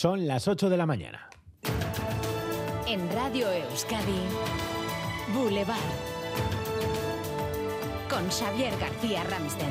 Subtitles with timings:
[0.00, 1.28] Son las 8 de la mañana.
[2.88, 4.22] En Radio Euskadi,
[5.34, 5.76] Boulevard.
[8.08, 9.68] Con Xavier García Ramsten.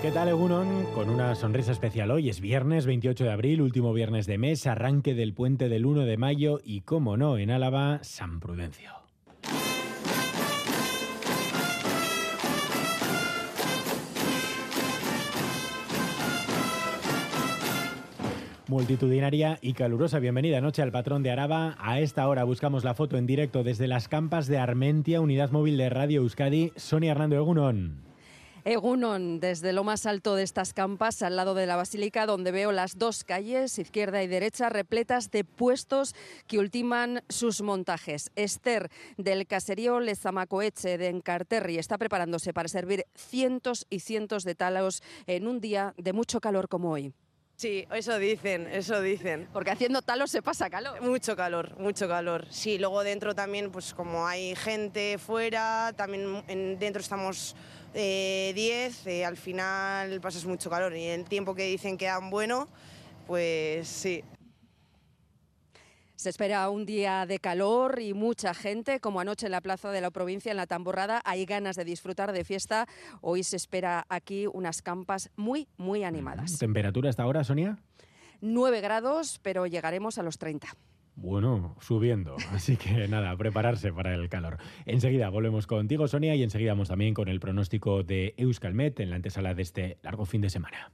[0.00, 0.84] ¿Qué tal, Egunon?
[0.94, 2.28] Con una sonrisa especial hoy.
[2.28, 6.16] Es viernes 28 de abril, último viernes de mes, arranque del puente del 1 de
[6.16, 9.05] mayo y, como no, en Álava, San Prudencio.
[18.68, 21.76] Multitudinaria y calurosa bienvenida noche al patrón de Araba.
[21.78, 25.76] A esta hora buscamos la foto en directo desde las campas de Armentia, unidad móvil
[25.76, 26.72] de Radio Euskadi.
[26.74, 28.02] Sonia Hernando Egunon.
[28.64, 32.72] Egunon, desde lo más alto de estas campas, al lado de la basílica, donde veo
[32.72, 36.16] las dos calles, izquierda y derecha, repletas de puestos
[36.48, 38.32] que ultiman sus montajes.
[38.34, 45.04] Esther, del caserío Lezamacoeche de Encarterri, está preparándose para servir cientos y cientos de talos
[45.28, 47.14] en un día de mucho calor como hoy.
[47.56, 49.48] Sí, eso dicen, eso dicen.
[49.50, 51.00] Porque haciendo talos se pasa calor.
[51.00, 52.46] Mucho calor, mucho calor.
[52.50, 57.56] Sí, luego dentro también, pues como hay gente fuera, también en, dentro estamos
[57.94, 62.28] 10, eh, eh, al final pasas mucho calor y el tiempo que dicen que dan
[62.28, 62.68] bueno,
[63.26, 64.22] pues sí,
[66.16, 70.00] se espera un día de calor y mucha gente, como anoche en la plaza de
[70.00, 71.20] la provincia, en la Tamborrada.
[71.24, 72.88] Hay ganas de disfrutar de fiesta.
[73.20, 76.58] Hoy se espera aquí unas campas muy, muy animadas.
[76.58, 77.78] ¿Temperatura hasta ahora, Sonia?
[78.40, 80.68] 9 grados, pero llegaremos a los 30.
[81.16, 82.36] Bueno, subiendo.
[82.52, 84.58] Así que nada, prepararse para el calor.
[84.86, 89.16] Enseguida volvemos contigo, Sonia, y enseguida vamos también con el pronóstico de Euskalmet en la
[89.16, 90.92] antesala de este largo fin de semana.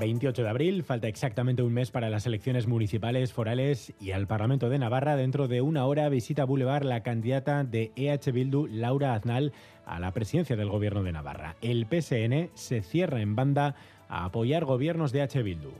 [0.00, 4.68] 28 de abril, falta exactamente un mes para las elecciones municipales, forales y al Parlamento
[4.70, 5.16] de Navarra.
[5.16, 9.52] Dentro de una hora visita Boulevard la candidata de EH Bildu, Laura Aznal,
[9.84, 11.56] a la presidencia del Gobierno de Navarra.
[11.60, 13.74] El PSN se cierra en banda
[14.08, 15.72] a apoyar gobiernos de EH Bildu.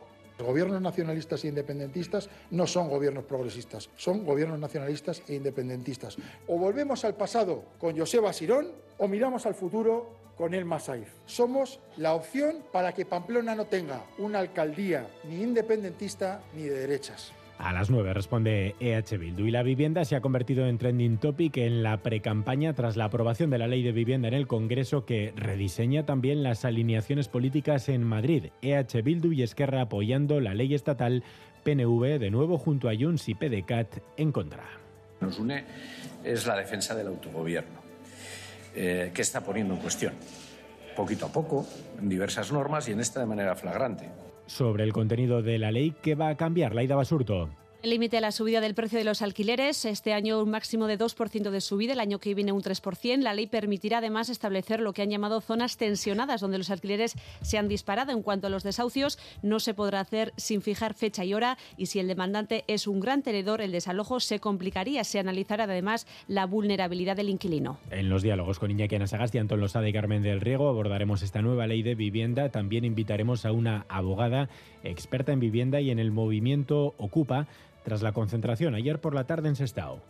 [0.42, 6.16] Los gobiernos nacionalistas e independentistas no son gobiernos progresistas, son gobiernos nacionalistas e independentistas.
[6.48, 11.06] O volvemos al pasado con Joseba Sirón o miramos al futuro con el Masaif.
[11.26, 17.32] Somos la opción para que Pamplona no tenga una alcaldía ni independentista ni de derechas.
[17.62, 21.58] A las 9 responde EH Bildu y la vivienda se ha convertido en trending topic
[21.58, 25.32] en la precampaña tras la aprobación de la ley de vivienda en el Congreso que
[25.36, 28.46] rediseña también las alineaciones políticas en Madrid.
[28.62, 31.22] EH Bildu y Esquerra apoyando la ley estatal,
[31.62, 34.64] PNV de nuevo junto a Junts y PDCAT en contra.
[35.20, 35.64] Nos une
[36.24, 37.80] es la defensa del autogobierno
[38.74, 40.14] eh, que está poniendo en cuestión,
[40.96, 41.64] poquito a poco,
[41.96, 44.08] en diversas normas y en esta de manera flagrante.
[44.46, 47.48] Sobre el contenido de la ley, ¿qué va a cambiar Laida Basurto?
[47.82, 50.96] El límite a la subida del precio de los alquileres, este año un máximo de
[50.96, 53.18] 2% de subida, el año que viene un 3%.
[53.22, 57.58] La ley permitirá además establecer lo que han llamado zonas tensionadas, donde los alquileres se
[57.58, 58.12] han disparado.
[58.12, 61.86] En cuanto a los desahucios, no se podrá hacer sin fijar fecha y hora y
[61.86, 65.02] si el demandante es un gran tenedor, el desalojo se complicaría.
[65.02, 67.80] Se analizará además la vulnerabilidad del inquilino.
[67.90, 71.66] En los diálogos con Iñaki Anasagasti, Antón Losada y Carmen del Riego abordaremos esta nueva
[71.66, 72.48] ley de vivienda.
[72.50, 74.48] También invitaremos a una abogada
[74.84, 77.48] experta en vivienda y en el movimiento Ocupa
[77.84, 80.00] tras la concentración ayer por la tarde en Sestao.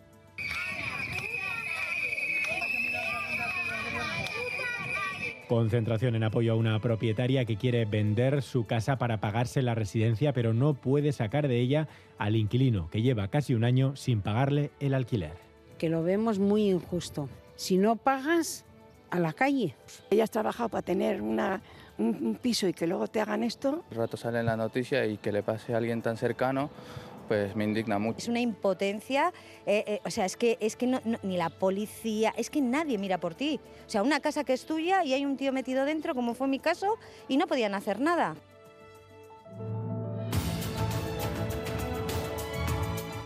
[5.49, 10.33] Concentración en apoyo a una propietaria que quiere vender su casa para pagarse la residencia,
[10.33, 14.71] pero no puede sacar de ella al inquilino, que lleva casi un año sin pagarle
[14.81, 15.33] el alquiler.
[15.77, 17.28] Que lo vemos muy injusto.
[17.56, 18.65] Si no pagas,
[19.12, 19.75] a la calle.
[20.10, 21.60] Ella has trabajado para tener una,
[21.99, 23.84] un, piso y que luego te hagan esto.
[23.91, 26.71] Un rato sale en la noticia y que le pase a alguien tan cercano
[27.32, 28.19] pues me indigna mucho.
[28.19, 29.32] Es una impotencia,
[29.65, 30.87] eh, eh, o sea, es que, es que
[31.22, 33.59] ni la policía, es que nadie mira por ti.
[33.87, 36.47] O sea, una casa que es tuya y hay un tío metido dentro, como fue
[36.47, 36.98] mi caso,
[37.28, 38.37] y no podían hacer nada.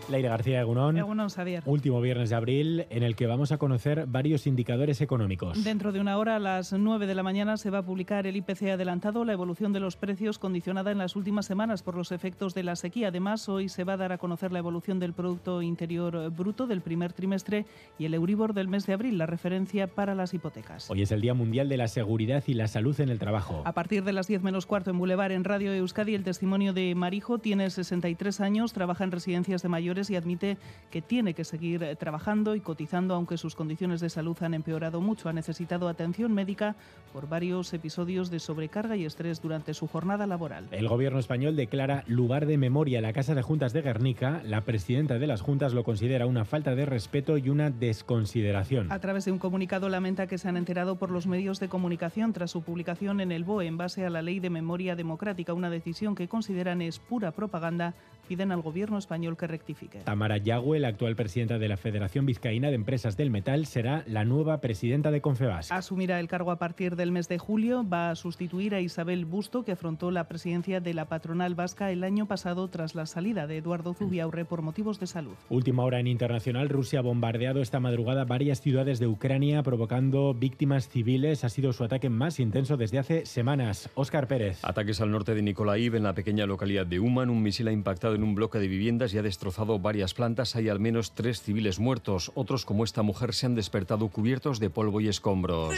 [0.09, 0.97] Leire García Egunón.
[0.97, 1.63] Egunon, Xavier.
[1.65, 5.63] Último viernes de abril en el que vamos a conocer varios indicadores económicos.
[5.63, 8.37] Dentro de una hora, a las 9 de la mañana, se va a publicar el
[8.37, 12.53] IPC adelantado, la evolución de los precios condicionada en las últimas semanas por los efectos
[12.53, 13.09] de la sequía.
[13.09, 16.81] Además, hoy se va a dar a conocer la evolución del Producto Interior Bruto del
[16.81, 17.65] primer trimestre
[17.99, 20.89] y el Euribor del mes de abril, la referencia para las hipotecas.
[20.89, 23.61] Hoy es el Día Mundial de la Seguridad y la Salud en el Trabajo.
[23.65, 26.95] A partir de las 10 menos cuarto en Boulevard, en Radio Euskadi, el testimonio de
[26.95, 30.57] Marijo tiene 63 años, trabaja en residencias de mayores y admite
[30.91, 35.01] que tiene que seguir eh, trabajando y cotizando, aunque sus condiciones de salud han empeorado
[35.01, 35.29] mucho.
[35.29, 36.75] Ha necesitado atención médica
[37.11, 40.67] por varios episodios de sobrecarga y estrés durante su jornada laboral.
[40.71, 44.41] El gobierno español declara lugar de memoria la Casa de Juntas de Guernica.
[44.45, 48.91] La presidenta de las Juntas lo considera una falta de respeto y una desconsideración.
[48.91, 52.33] A través de un comunicado lamenta que se han enterado por los medios de comunicación
[52.33, 55.69] tras su publicación en el BOE en base a la Ley de Memoria Democrática, una
[55.69, 57.93] decisión que consideran es pura propaganda
[58.27, 59.99] piden al gobierno español que rectifique.
[59.99, 64.25] Tamara Yagüe, la actual presidenta de la Federación Vizcaína de Empresas del Metal, será la
[64.25, 65.71] nueva presidenta de Confebas.
[65.71, 67.87] Asumirá el cargo a partir del mes de julio.
[67.87, 72.03] Va a sustituir a Isabel Busto, que afrontó la presidencia de la patronal vasca el
[72.03, 75.35] año pasado tras la salida de Eduardo Zubiaurre por motivos de salud.
[75.49, 80.89] Última hora en internacional, Rusia ha bombardeado esta madrugada varias ciudades de Ucrania, provocando víctimas
[80.89, 81.43] civiles.
[81.43, 83.89] Ha sido su ataque más intenso desde hace semanas.
[83.95, 84.59] Óscar Pérez.
[84.63, 87.29] Ataques al norte de Nikolaiv, en la pequeña localidad de Uman.
[87.29, 90.55] Un misil ha impactado en un bloque de viviendas y ha destrozado varias plantas.
[90.55, 92.31] Hay al menos tres civiles muertos.
[92.35, 95.73] Otros, como esta mujer, se han despertado cubiertos de polvo y escombros.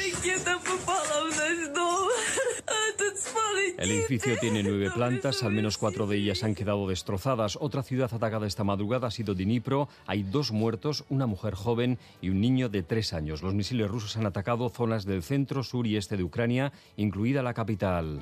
[3.78, 7.58] El edificio tiene nueve plantas, al menos cuatro de ellas han quedado destrozadas.
[7.62, 9.88] Otra ciudad atacada esta madrugada ha sido Dnipro.
[10.06, 13.42] Hay dos muertos, una mujer joven y un niño de tres años.
[13.42, 17.54] Los misiles rusos han atacado zonas del centro, sur y este de Ucrania, incluida la
[17.54, 18.20] capital.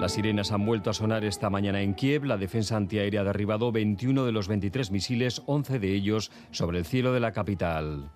[0.00, 2.24] Las sirenas han vuelto a sonar esta mañana en Kiev.
[2.24, 6.86] La defensa antiaérea ha derribado 21 de los 23 misiles, 11 de ellos sobre el
[6.86, 8.10] cielo de la capital.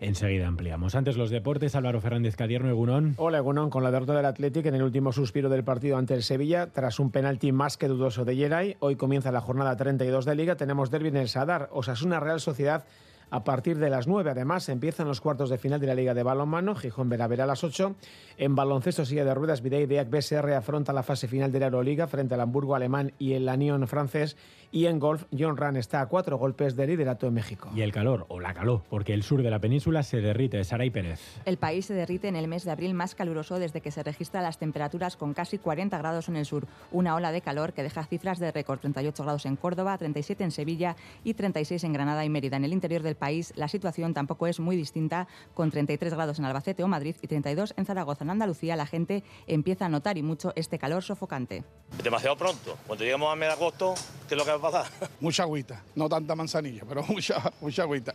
[0.00, 0.94] Enseguida ampliamos.
[0.94, 3.12] Antes los deportes, Álvaro Fernández Cadierno, Egunón.
[3.18, 6.22] Hola Egunón, con la derrota del Athletic en el último suspiro del partido ante el
[6.22, 8.76] Sevilla, tras un penalti más que dudoso de Yeray.
[8.80, 10.56] Hoy comienza la jornada 32 de Liga.
[10.56, 12.86] Tenemos derbi en el Sadar, Osasuna Real Sociedad
[13.32, 14.30] a partir de las 9.
[14.30, 16.74] Además, empiezan los cuartos de final de la Liga de Balonmano.
[16.74, 17.96] Gijón verá a las 8.
[18.36, 22.06] En baloncesto, silla de ruedas, Videy Deac BSR afronta la fase final de la Euroliga
[22.06, 24.36] frente al Hamburgo alemán y el Lanion francés.
[24.70, 27.70] Y en golf, John Ran está a cuatro golpes de liderato en México.
[27.74, 30.64] Y el calor, o la calor, porque el sur de la península se derrite.
[30.64, 31.20] Saray Pérez.
[31.44, 34.44] El país se derrite en el mes de abril más caluroso desde que se registran
[34.44, 36.66] las temperaturas con casi 40 grados en el sur.
[36.90, 40.50] Una ola de calor que deja cifras de récord: 38 grados en Córdoba, 37 en
[40.50, 42.56] Sevilla y 36 en Granada y Mérida.
[42.56, 46.44] En el interior del país, la situación tampoco es muy distinta, con 33 grados en
[46.44, 48.24] Albacete o Madrid y 32 en Zaragoza.
[48.24, 51.62] En Andalucía, la gente empieza a notar y mucho este calor sofocante.
[52.02, 52.76] Demasiado pronto.
[52.84, 53.94] Cuando lleguemos a medio agosto,
[54.28, 55.10] ¿qué es lo que va a pasar?
[55.20, 58.12] Mucha agüita, no tanta manzanilla, pero mucha, mucha agüita.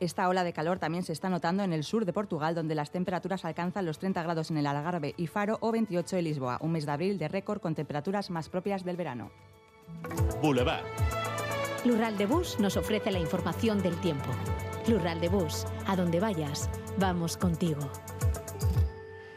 [0.00, 2.90] Esta ola de calor también se está notando en el sur de Portugal, donde las
[2.90, 6.72] temperaturas alcanzan los 30 grados en el Algarve y Faro o 28 en Lisboa, un
[6.72, 9.30] mes de abril de récord con temperaturas más propias del verano.
[10.42, 11.19] Boulevard.
[11.84, 14.28] Lural de Bus nos ofrece la información del tiempo.
[14.86, 16.68] Lural de Bus, a donde vayas,
[16.98, 17.80] vamos contigo.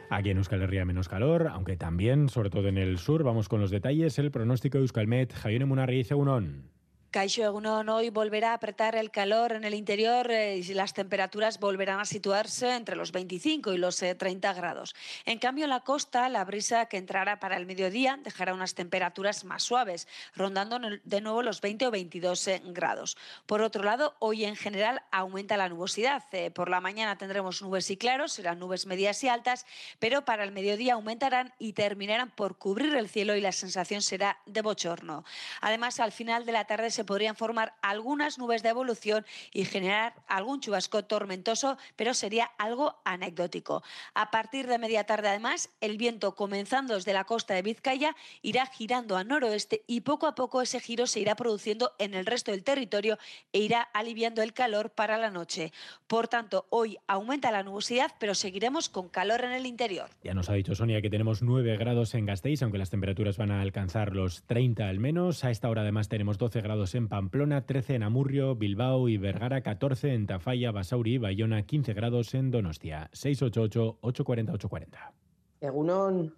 [0.10, 3.62] Aquí en Euskal Herria menos calor, aunque también, sobre todo en el sur, vamos con
[3.62, 4.19] los detalles.
[4.19, 6.69] El pronóstico de Euskalmet, Javier Munarri, Segunón.
[7.13, 11.60] Caixo Egunon hoy volverá a apretar el calor en el interior eh, y las temperaturas
[11.60, 14.95] volverán a situarse entre los 25 y los 30 eh, grados.
[15.24, 19.45] En cambio, en la costa, la brisa que entrará para el mediodía dejará unas temperaturas
[19.45, 23.15] más suaves, rondando de nuevo los 20 o 22 eh, grados.
[23.45, 26.24] Por otro lado, hoy en general aumenta la nubosidad.
[26.56, 29.68] por la mañana tendremos nubes y claros, serán nubes medias y altas,
[30.00, 34.39] pero para el mediodía aumentarán y terminarán por cubrir el cielo y la sensación será
[34.48, 35.24] de bochorno.
[35.62, 40.13] Además, al final de la tarde se podrían formar algunas nubes de evolución y generar
[40.27, 43.83] algún chubasco tormentoso, pero sería algo anecdótico.
[44.13, 48.65] A partir de media tarde, además, el viento comenzando desde la costa de Vizcaya irá
[48.65, 52.51] girando a noroeste y poco a poco ese giro se irá produciendo en el resto
[52.51, 53.17] del territorio
[53.51, 55.72] e irá aliviando el calor para la noche.
[56.07, 60.10] Por tanto, hoy aumenta la nubosidad, pero seguiremos con calor en el interior.
[60.24, 63.51] Ya nos ha dicho Sonia que tenemos 9 grados en Gasteiz, aunque las temperaturas van
[63.51, 65.43] a alcanzar los 30 al menos.
[65.43, 69.62] A esta hora además tenemos 12 grados en Pamplona, 13 en Amurrio, Bilbao y Vergara,
[69.62, 75.13] 14 en Tafalla, Basauri, Bayona, 15 grados en Donostia, 688-840-840.
[75.62, 76.35] Egunon,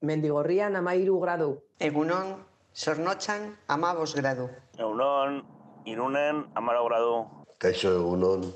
[0.00, 1.62] Mendigorrian amairu gradu.
[1.78, 2.36] Egunon,
[2.72, 4.48] Sornochan amabos gradu.
[4.78, 5.44] Egunon,
[5.84, 7.26] Irunen amaro gradu.
[7.58, 8.54] Caixo Egunon,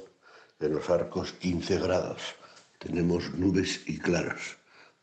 [0.61, 2.37] en los arcos 15 grados.
[2.79, 4.57] Tenemos nubes y claros.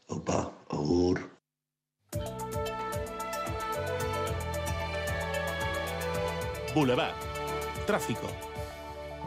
[0.07, 1.19] Opa, agur.
[6.73, 7.13] Boulevard.
[7.85, 8.27] Tráfico.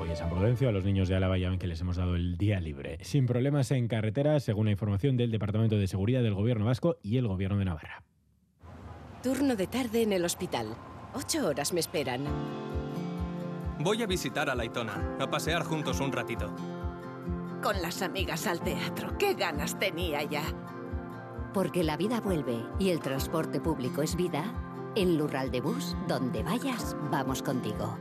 [0.01, 2.17] Hoy en San Prudencio a los niños de Álava ya ven que les hemos dado
[2.17, 2.99] el día libre.
[3.03, 7.19] Sin problemas en carretera, según la información del Departamento de Seguridad del Gobierno Vasco y
[7.19, 8.03] el Gobierno de Navarra.
[9.23, 10.75] Turno de tarde en el hospital.
[11.15, 12.25] Ocho horas me esperan.
[13.79, 16.51] Voy a visitar a Laitona, a pasear juntos un ratito.
[17.63, 19.17] Con las amigas al teatro.
[19.19, 20.45] ¡Qué ganas tenía ya!
[21.53, 24.74] Porque la vida vuelve y el transporte público es vida.
[24.97, 27.99] En Lural de Bus, donde vayas, vamos contigo.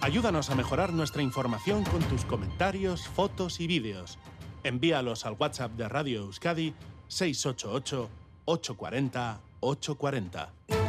[0.00, 4.18] Ayúdanos a mejorar nuestra información con tus comentarios, fotos y vídeos.
[4.62, 6.74] Envíalos al WhatsApp de Radio Euskadi
[7.08, 8.08] 688
[8.46, 10.79] 840 840.